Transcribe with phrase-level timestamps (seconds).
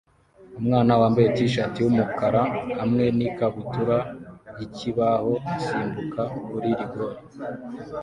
[0.59, 2.41] Umwana wambaye t-shati yumukara
[2.79, 3.97] hamwe nikabutura
[4.59, 7.15] yikibaho asimbuka kuri rigore